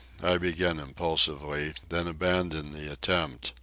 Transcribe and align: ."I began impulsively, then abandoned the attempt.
."I 0.23 0.39
began 0.39 0.79
impulsively, 0.79 1.75
then 1.89 2.07
abandoned 2.07 2.73
the 2.73 2.91
attempt. 2.91 3.53